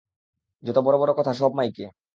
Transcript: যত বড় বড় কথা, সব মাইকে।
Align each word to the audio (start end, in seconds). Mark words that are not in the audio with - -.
যত 0.63 0.77
বড় 0.77 0.95
বড় 0.97 1.11
কথা, 1.13 1.31
সব 1.33 1.51
মাইকে। 1.53 1.85